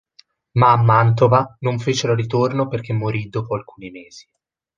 [0.53, 4.27] Ma a Mantova non fece ritorno perché morì dopo alcuni mesi.